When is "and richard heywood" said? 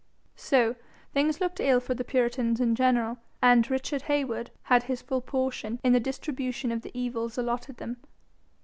3.39-4.49